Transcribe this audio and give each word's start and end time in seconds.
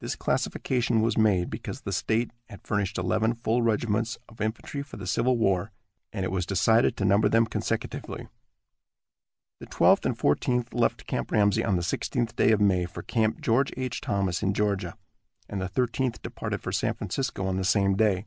This 0.00 0.16
classification 0.16 1.02
was 1.02 1.16
made 1.16 1.48
because 1.48 1.82
the 1.82 1.92
state 1.92 2.32
had 2.48 2.66
furnished 2.66 2.98
eleven 2.98 3.32
full 3.32 3.62
regiments 3.62 4.18
of 4.28 4.40
infantry 4.40 4.82
for 4.82 4.96
the 4.96 5.06
Civil 5.06 5.38
War, 5.38 5.70
and 6.12 6.24
it 6.24 6.32
was 6.32 6.44
decided 6.44 6.96
to 6.96 7.04
number 7.04 7.28
them 7.28 7.46
consecutively. 7.46 8.26
The 9.60 9.66
Twelfth 9.66 10.04
and 10.04 10.18
Fourteenth 10.18 10.74
left 10.74 11.06
Camp 11.06 11.30
Ramsey 11.30 11.64
on 11.64 11.76
the 11.76 11.84
sixteenth 11.84 12.34
day 12.34 12.50
of 12.50 12.60
May 12.60 12.86
for 12.86 13.02
Camp 13.04 13.40
George 13.40 13.72
H. 13.76 14.00
Thomas 14.00 14.42
in 14.42 14.52
Georgia, 14.52 14.96
and 15.48 15.60
the 15.60 15.68
Thirteenth 15.68 16.20
departed 16.22 16.60
for 16.60 16.72
San 16.72 16.94
Francisco 16.94 17.46
on 17.46 17.56
the 17.56 17.62
same 17.62 17.94
day. 17.96 18.26